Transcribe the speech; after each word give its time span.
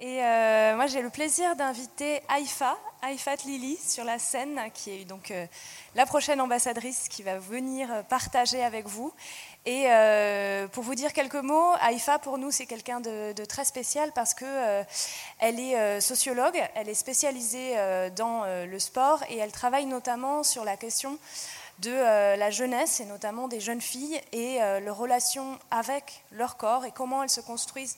Et 0.00 0.22
euh, 0.22 0.76
moi, 0.76 0.86
j'ai 0.86 1.02
le 1.02 1.10
plaisir 1.10 1.56
d'inviter 1.56 2.22
Haïfa, 2.28 2.76
Haïfat 3.02 3.36
Lili, 3.44 3.76
sur 3.76 4.04
la 4.04 4.18
scène, 4.18 4.60
qui 4.74 4.90
est 4.90 5.04
donc 5.04 5.30
euh, 5.30 5.46
la 5.94 6.06
prochaine 6.06 6.40
ambassadrice 6.40 7.08
qui 7.08 7.22
va 7.22 7.38
venir 7.38 7.88
partager 8.08 8.62
avec 8.62 8.86
vous. 8.86 9.12
Et 9.66 9.86
euh, 9.88 10.68
pour 10.68 10.84
vous 10.84 10.94
dire 10.94 11.12
quelques 11.12 11.34
mots, 11.34 11.72
Haïfa, 11.80 12.18
pour 12.18 12.38
nous, 12.38 12.50
c'est 12.50 12.66
quelqu'un 12.66 13.00
de, 13.00 13.44
très 13.44 13.64
spécial 13.64 14.12
parce 14.14 14.34
que 14.34 14.44
euh, 14.44 14.84
elle 15.38 15.60
est 15.60 16.00
sociologue, 16.00 16.60
elle 16.74 16.88
est 16.88 16.94
spécialisée 16.94 17.74
dans 18.16 18.44
le 18.44 18.78
sport 18.78 19.22
et 19.28 19.38
elle 19.38 19.52
travaille 19.52 19.86
notamment 19.86 20.42
sur 20.42 20.64
la 20.64 20.76
question 20.76 21.18
de 21.80 21.90
la 21.92 22.50
jeunesse 22.50 23.00
et 23.00 23.04
notamment 23.04 23.46
des 23.46 23.60
jeunes 23.60 23.80
filles 23.80 24.20
et 24.32 24.58
leur 24.80 24.96
relation 24.96 25.58
avec 25.70 26.24
leur 26.32 26.56
corps 26.56 26.84
et 26.84 26.92
comment 26.92 27.22
elles 27.22 27.30
se 27.30 27.40
construisent 27.40 27.96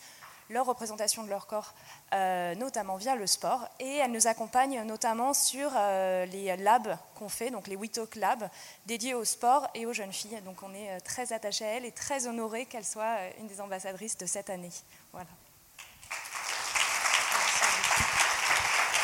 leur 0.51 0.67
représentation 0.67 1.23
de 1.23 1.31
leur 1.31 1.47
corps, 1.47 1.73
euh, 2.13 2.55
notamment 2.57 2.97
via 2.97 3.15
le 3.15 3.27
sport. 3.27 3.69
Et 3.79 3.97
elle 3.97 4.11
nous 4.11 4.27
accompagne 4.27 4.83
notamment 4.83 5.33
sur 5.33 5.71
euh, 5.77 6.27
les 6.27 6.57
labs 6.57 6.97
qu'on 7.15 7.29
fait, 7.29 7.51
donc 7.51 7.69
les 7.69 7.77
We 7.77 7.91
Talk 7.91 8.17
Labs, 8.17 8.49
dédiés 8.87 9.15
au 9.15 9.25
sport 9.25 9.69
et 9.75 9.87
aux 9.87 9.93
jeunes 9.93 10.13
filles. 10.13 10.41
Donc 10.45 10.63
on 10.63 10.75
est 10.75 10.91
euh, 10.91 11.01
très 11.03 11.33
attachés 11.33 11.65
à 11.65 11.69
elle 11.69 11.85
et 11.85 11.93
très 11.93 12.27
honorés 12.27 12.67
qu'elle 12.67 12.85
soit 12.85 13.17
une 13.39 13.47
des 13.47 13.61
ambassadrices 13.61 14.19
de 14.19 14.27
cette 14.27 14.51
année. 14.51 14.73
Voilà. 15.13 15.29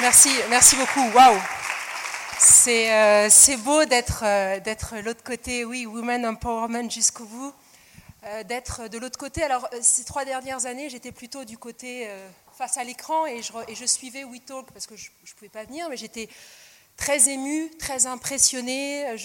Merci, 0.00 0.30
merci 0.50 0.76
beaucoup. 0.76 1.08
Waouh! 1.14 1.40
C'est 2.38 3.56
beau 3.58 3.84
d'être 3.86 4.20
d'être 4.60 4.96
l'autre 4.98 5.22
côté, 5.24 5.64
oui, 5.64 5.86
Women 5.86 6.26
Empowerment 6.26 6.90
jusqu'au 6.90 7.24
bout, 7.24 7.54
d'être 8.44 8.88
de 8.88 8.98
l'autre 8.98 9.18
côté. 9.18 9.42
Alors, 9.42 9.68
euh, 9.72 9.78
ces 9.82 10.04
trois 10.04 10.24
dernières 10.24 10.66
années, 10.66 10.88
j'étais 10.90 11.12
plutôt 11.12 11.44
du 11.44 11.58
côté 11.58 12.08
euh, 12.08 12.28
face 12.52 12.76
à 12.76 12.84
l'écran 12.84 13.26
et 13.26 13.42
je, 13.42 13.52
et 13.68 13.74
je 13.74 13.84
suivais 13.84 14.24
We 14.24 14.40
Talk 14.44 14.70
parce 14.72 14.86
que 14.86 14.96
je 14.96 15.10
ne 15.10 15.34
pouvais 15.36 15.48
pas 15.48 15.64
venir, 15.64 15.88
mais 15.88 15.96
j'étais 15.96 16.28
très 16.96 17.28
émue, 17.28 17.70
très 17.78 18.06
impressionnée. 18.06 19.16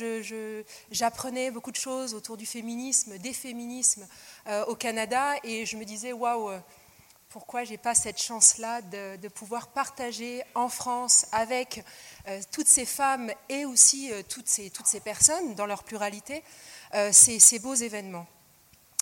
J'apprenais 0.91 1.51
beaucoup 1.51 1.71
de 1.71 1.77
choses 1.77 2.13
autour 2.13 2.37
du 2.37 2.45
féminisme, 2.45 3.17
des 3.17 3.33
féminismes 3.33 4.07
euh, 4.47 4.65
au 4.65 4.75
Canada 4.75 5.35
et 5.43 5.65
je 5.65 5.77
me 5.77 5.85
disais, 5.85 6.13
waouh! 6.13 6.49
euh, 6.49 6.59
pourquoi 7.31 7.63
j'ai 7.63 7.77
pas 7.77 7.95
cette 7.95 8.21
chance-là 8.21 8.81
de, 8.81 9.27
pouvoir 9.29 9.69
partager 9.69 10.43
en 10.53 10.67
France 10.67 11.25
avec 11.31 11.83
euh, 12.27 12.41
toutes 12.51 12.67
ces 12.67 12.85
femmes 12.85 13.31
et 13.47 13.65
aussi 13.65 14.11
euh, 14.11 14.21
toutes, 14.27 14.47
ces, 14.49 14.69
personnes 14.99 15.55
dans 15.55 15.65
leur 15.65 15.83
pluralité 15.83 16.43
euh, 16.93 17.11
ces 17.13 17.59
beaux 17.59 17.73
événements. 17.73 18.27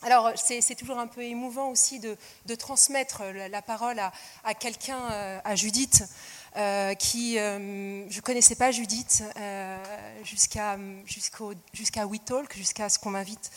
Alors 0.02 0.32
c'est 0.38 0.76
toujours 0.76 0.98
un 0.98 1.08
peu 1.08 1.22
émouvant 1.22 1.68
aussi 1.70 2.00
de, 2.00 2.56
transmettre 2.56 3.24
la, 3.24 3.50
la 3.50 3.62
parole 3.62 4.00
à, 4.00 4.54
quelqu'un, 4.54 5.00
euh, 5.12 5.40
à 5.44 5.56
Judith, 5.56 6.04
euh, 6.56 6.94
qui 6.94 7.38
euh, 7.38 8.10
je 8.10 8.22
connaissais 8.22 8.56
pas 8.56 8.72
Judith 8.72 9.24
euh, 9.38 9.78
jusqu'à 10.24 10.78
jusqu'au 11.06 11.54
jusqu'à 11.74 12.08
We 12.08 12.20
Talk, 12.24 12.56
jusqu'à 12.56 12.88
ce 12.88 12.98
qu'on 12.98 13.12
m'invite 13.12 13.52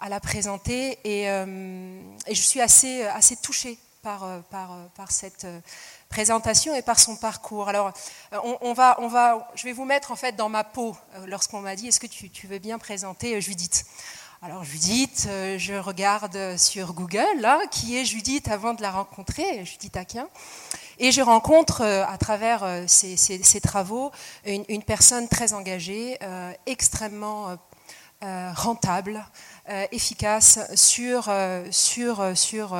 à 0.00 0.08
la 0.08 0.20
présenter 0.20 0.98
et, 1.04 1.28
euh, 1.28 2.00
je 2.28 2.34
suis 2.34 2.60
assez, 2.60 3.02
assez 3.04 3.36
touchée 3.36 3.78
par, 4.04 4.24
euh, 4.24 4.40
par, 4.50 4.72
euh, 4.72 5.04
cette 5.08 5.44
euh, 5.44 5.60
présentation 6.10 6.74
et 6.74 6.82
par 6.82 7.00
son 7.00 7.16
parcours. 7.16 7.68
Alors, 7.68 7.92
euh, 8.32 8.56
on, 8.60 8.72
va, 8.74 8.96
on 9.00 9.08
va, 9.08 9.50
je 9.54 9.64
vais 9.64 9.72
vous 9.72 9.86
mettre 9.86 10.12
en 10.12 10.16
fait 10.16 10.36
dans 10.36 10.48
ma 10.48 10.62
peau 10.62 10.94
euh, 11.14 11.26
lorsqu'on 11.26 11.60
m'a 11.60 11.74
dit 11.74 11.88
est-ce 11.88 12.00
que 12.00 12.06
tu, 12.06 12.30
tu 12.30 12.46
veux 12.46 12.58
bien 12.58 12.78
présenter 12.78 13.34
euh, 13.34 13.40
Judith? 13.40 13.86
Alors 14.42 14.64
Judith, 14.64 15.26
euh, 15.28 15.58
je 15.58 15.74
regarde 15.74 16.56
sur 16.56 16.92
Google, 16.92 17.46
qui 17.70 17.96
est 17.96 18.04
Judith 18.04 18.48
avant 18.48 18.74
de 18.74 18.82
la 18.82 18.90
rencontrer, 18.90 19.64
Judith 19.64 19.96
Aquin, 19.96 20.28
et 20.98 21.12
je 21.12 21.22
rencontre 21.22 21.80
euh, 21.82 22.04
à 22.06 22.18
travers 22.18 22.62
euh, 22.62 22.84
ces, 22.86 23.16
ces 23.16 23.60
travaux 23.60 24.10
une, 24.44 24.82
personne 24.82 25.28
très 25.28 25.54
engagée, 25.54 26.18
euh, 26.22 26.52
extrêmement 26.66 27.48
euh, 27.48 27.56
euh, 28.24 28.52
rentable, 28.54 29.24
euh, 29.70 29.86
efficace 29.92 30.58
sur, 30.74 31.26
euh, 31.28 31.66
sur, 31.70 32.20
euh, 32.20 32.34
sur 32.34 32.74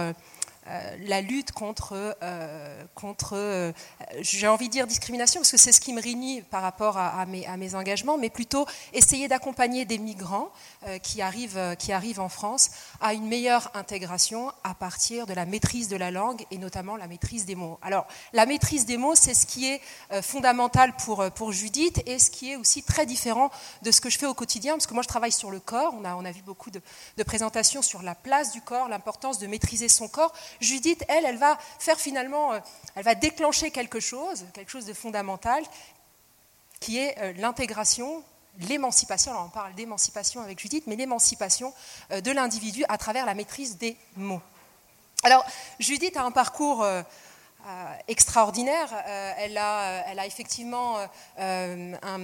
euh, 0.69 0.97
la 1.07 1.21
lutte 1.21 1.53
contre, 1.53 2.17
euh, 2.23 2.85
contre 2.95 3.35
euh, 3.37 3.73
j'ai 4.21 4.49
envie 4.49 4.69
de 4.69 4.73
dire 4.73 4.87
discrimination, 4.87 5.41
parce 5.41 5.51
que 5.51 5.59
c'est 5.59 5.73
ce 5.73 5.81
qui 5.81 5.93
me 5.93 6.01
réunit 6.01 6.43
par 6.43 6.63
rapport 6.63 6.97
à, 6.97 7.27
mes, 7.27 7.75
engagements, 7.75 8.19
mais 8.19 8.31
plutôt 8.31 8.67
essayer 8.93 9.29
d'accompagner 9.29 9.85
des 9.85 9.99
migrants 9.99 10.51
qui, 11.03 11.23
arrivent, 11.23 11.77
qui 11.79 11.93
arrivent 11.93 12.21
en 12.21 12.29
France 12.29 12.71
à 13.01 13.15
une 13.15 13.27
meilleure 13.27 13.71
intégration 13.75 14.53
à 14.63 14.75
partir 14.75 15.27
de 15.27 15.33
la 15.33 15.47
maîtrise 15.47 15.89
de 15.89 15.97
la 15.97 16.11
langue 16.11 16.45
et 16.51 16.59
notamment 16.59 16.97
la 16.97 17.07
maîtrise 17.07 17.47
des 17.47 17.55
mots. 17.55 17.79
Alors, 17.83 18.07
la 18.33 18.47
maîtrise 18.47 18.87
des 18.87 18.97
mots, 18.97 19.15
c'est 19.15 19.35
ce 19.35 19.47
qui 19.47 19.67
est 19.67 19.81
fondamental 20.23 20.95
pour, 20.97 21.25
pour 21.33 21.53
Judith 21.53 22.03
et 22.07 22.19
ce 22.19 22.31
qui 22.31 22.53
est 22.53 22.57
aussi 22.57 22.83
très 22.83 23.07
différent 23.07 23.51
de 23.83 23.91
ce 23.91 24.01
que 24.01 24.11
je 24.11 24.19
fais 24.19 24.27
au 24.27 24.35
quotidien, 24.35 24.75
parce 24.75 24.87
que 24.87 24.95
moi 24.95 25.03
je 25.03 25.09
travaille 25.09 25.33
sur 25.33 25.51
le 25.51 25.61
corps, 25.61 25.95
on 25.99 26.05
a, 26.05 26.15
on 26.15 26.25
a 26.25 26.31
vu 26.31 26.43
beaucoup 26.43 26.71
de 26.71 27.23
présentations 27.25 27.83
sur 27.83 28.03
la 28.03 28.15
place 28.15 28.53
du 28.53 28.61
corps, 28.61 28.89
l'importance 28.89 29.39
de 29.39 29.47
maîtriser 29.47 29.89
son 29.89 30.09
corps. 30.09 30.33
Judith, 30.61 31.05
elle, 31.09 31.25
elle 31.25 31.37
va 31.37 31.59
faire 31.79 31.99
finalement, 31.99 32.53
euh, 32.53 32.61
elle 32.95 33.05
va 33.05 33.15
déclencher 33.15 33.71
quelque 33.71 34.01
chose, 34.01 34.45
quelque 34.53 34.71
chose 34.71 34.87
de 34.87 34.93
fondamental, 34.93 35.63
qui 36.81 36.99
est 36.99 37.19
euh, 37.19 37.33
l'intégration, 37.37 38.23
l'émancipation. 38.61 39.33
Alors 39.33 39.47
on 39.47 39.51
parle 39.51 39.75
d'émancipation 39.75 40.41
avec 40.41 40.61
Judith, 40.61 40.85
mais 40.87 40.97
l'émancipation 40.97 41.73
euh, 42.11 42.21
de 42.21 42.31
l'individu 42.31 42.85
à 42.89 42.99
travers 42.99 43.27
la 43.27 43.35
maîtrise 43.35 43.79
des 43.79 43.97
mots. 44.17 44.43
Alors, 45.23 45.45
Judith 45.79 46.17
a 46.19 46.23
un 46.23 46.31
parcours 46.31 46.87
extraordinaire. 48.09 48.89
Euh, 48.93 49.33
elle, 49.39 49.59
a, 49.59 50.05
elle 50.09 50.19
a 50.19 50.27
effectivement 50.27 50.97
euh, 51.39 51.95
un- 52.03 52.19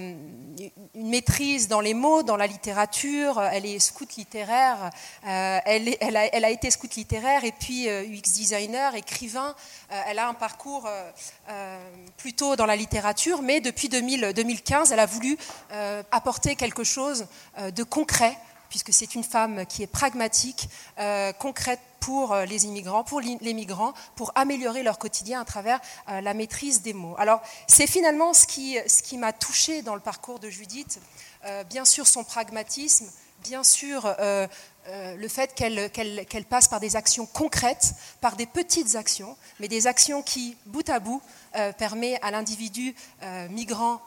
une 0.95 1.09
maîtrise 1.09 1.67
dans 1.67 1.81
les 1.81 1.93
mots, 1.93 2.23
dans 2.23 2.37
la 2.37 2.47
littérature. 2.47 3.41
Elle 3.41 3.65
est 3.65 3.79
scout 3.79 4.15
littéraire. 4.15 4.89
Euh, 5.27 5.59
elle, 5.65 6.45
a, 6.45 6.49
été 6.49 6.69
scout 6.71 6.95
littéraire 6.95 7.43
et 7.43 7.51
puis 7.51 7.89
euh, 7.89 8.03
UX 8.03 8.33
designer, 8.33 8.95
écrivain. 8.95 9.55
Euh, 9.91 10.01
elle 10.07 10.19
a 10.19 10.27
un 10.27 10.33
parcours 10.33 10.85
euh, 10.87 11.11
euh, 11.49 11.77
plutôt 12.17 12.55
dans 12.55 12.65
la 12.65 12.75
littérature, 12.75 13.41
mais 13.41 13.61
depuis 13.61 13.89
2000 13.89 14.33
2015, 14.33 14.91
elle 14.91 14.99
a 14.99 15.05
voulu 15.05 15.37
euh, 15.71 16.03
apporter 16.11 16.55
quelque 16.55 16.83
chose 16.83 17.25
euh, 17.57 17.71
de 17.71 17.83
concret 17.83 18.37
puisque 18.71 18.93
c'est 18.93 19.13
une 19.13 19.23
femme 19.23 19.65
qui 19.67 19.83
est 19.83 19.87
pragmatique, 19.87 20.69
euh, 20.97 21.33
concrète 21.33 21.81
pour 21.99 22.33
euh, 22.33 22.45
les 22.45 22.65
immigrants, 22.65 23.03
pour 23.03 23.19
les 23.21 23.53
migrants, 23.53 23.93
pour 24.15 24.31
améliorer 24.33 24.81
leur 24.81 24.97
quotidien 24.97 25.41
à 25.41 25.45
travers 25.45 25.79
euh, 26.09 26.21
la 26.21 26.33
maîtrise 26.33 26.81
des 26.81 26.93
mots. 26.93 27.13
Alors, 27.19 27.41
c'est 27.67 27.85
finalement 27.85 28.33
ce 28.33 28.47
qui, 28.47 29.17
m'a 29.17 29.33
touchée 29.33 29.81
dans 29.83 29.93
le 29.93 30.01
parcours 30.01 30.39
de 30.39 30.49
Judith. 30.49 30.99
Bien 31.69 31.85
sûr, 31.85 32.07
son 32.07 32.23
pragmatisme, 32.23 33.07
bien 33.43 33.63
sûr, 33.63 34.15
le 34.87 35.27
fait 35.27 35.55
qu'elle 35.55 36.45
passe 36.45 36.67
par 36.67 36.79
des 36.79 36.95
actions 36.95 37.25
concrètes, 37.25 37.93
par 38.21 38.35
des 38.35 38.45
petites 38.45 38.95
actions, 38.95 39.35
mais 39.59 39.67
des 39.67 39.87
actions 39.87 40.21
qui, 40.21 40.55
bout 40.67 40.87
à 40.87 40.99
bout, 40.99 41.21
euh, 41.55 41.73
permet 41.73 42.19
à 42.21 42.31
l'individu 42.31 42.95
migrant 43.49 44.01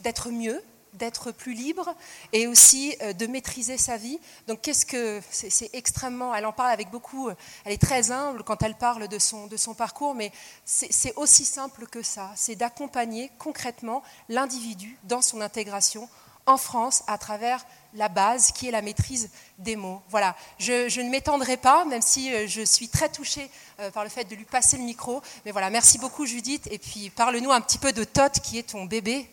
d'être 0.00 0.30
mieux, 0.30 0.62
d'être 0.92 1.32
plus 1.32 1.54
libre 1.54 1.94
et 2.32 2.46
aussi 2.46 2.94
euh, 3.02 3.12
de 3.12 3.26
maîtriser 3.26 3.78
sa 3.78 3.96
vie. 3.96 4.18
Donc 4.46 4.60
qu'est-ce 4.62 4.86
que 4.86 5.20
c'est 5.30 5.70
extrêmement, 5.72 6.34
elle 6.34 6.46
en 6.46 6.52
parle 6.52 6.70
avec 6.70 6.90
beaucoup, 6.90 7.28
euh, 7.28 7.34
elle 7.64 7.72
est 7.72 7.82
très 7.82 8.10
humble 8.10 8.42
quand 8.44 8.62
elle 8.62 8.74
parle 8.74 9.08
de 9.08 9.18
son, 9.18 9.46
de 9.46 9.56
son 9.56 9.74
parcours, 9.74 10.14
mais 10.14 10.32
c'est 10.64 11.14
aussi 11.16 11.44
simple 11.44 11.86
que 11.86 12.02
ça, 12.02 12.30
c'est 12.36 12.56
d'accompagner 12.56 13.30
concrètement 13.38 14.02
l'individu 14.28 14.98
dans 15.04 15.22
son 15.22 15.40
intégration 15.40 16.08
en 16.44 16.56
France 16.56 17.04
à 17.06 17.18
travers 17.18 17.64
la 17.94 18.08
base 18.08 18.50
qui 18.52 18.66
est 18.66 18.72
la 18.72 18.82
maîtrise 18.82 19.30
des 19.58 19.76
mots. 19.76 20.02
Voilà, 20.08 20.34
je, 20.58 21.00
ne 21.00 21.08
m'étendrai 21.08 21.56
pas, 21.56 21.84
même 21.84 22.02
si 22.02 22.32
euh, 22.34 22.46
je 22.48 22.62
suis 22.62 22.88
très 22.88 23.08
touchée 23.08 23.50
par 23.94 24.04
le 24.04 24.10
fait 24.10 24.24
de 24.24 24.36
lui 24.36 24.44
passer 24.44 24.76
le 24.76 24.84
micro. 24.84 25.22
Mais 25.44 25.50
voilà, 25.50 25.68
merci 25.68 25.98
beaucoup 25.98 26.24
Judith. 26.24 26.68
Et 26.70 26.78
puis 26.78 27.10
parle-nous 27.10 27.50
un 27.50 27.60
petit 27.60 27.78
peu 27.78 27.92
de 27.92 28.04
Tot, 28.04 28.30
qui 28.40 28.58
est 28.58 28.70
ton 28.70 28.84
bébé, 28.84 29.28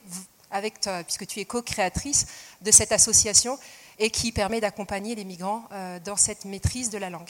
puisque 1.04 1.28
tu 1.28 1.40
es 1.40 1.46
co-créatrice 1.46 2.28
de 2.62 2.72
cette 2.72 2.92
association 2.92 3.58
et 4.00 4.10
qui 4.10 4.32
permet 4.32 4.62
d'accompagner 4.62 5.16
les 5.16 5.26
migrants 5.26 5.68
euh, 5.72 6.00
dans 6.00 6.16
cette 6.16 6.46
maîtrise 6.46 6.90
de 6.90 6.98
la 6.98 7.10
langue. 7.10 7.30